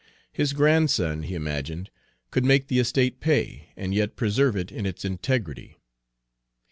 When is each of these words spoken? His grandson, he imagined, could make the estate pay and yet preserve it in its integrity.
His 0.31 0.53
grandson, 0.53 1.21
he 1.21 1.35
imagined, 1.35 1.91
could 2.31 2.43
make 2.43 2.69
the 2.69 2.79
estate 2.79 3.19
pay 3.19 3.67
and 3.77 3.93
yet 3.93 4.15
preserve 4.15 4.55
it 4.57 4.71
in 4.71 4.87
its 4.87 5.05
integrity. 5.05 5.77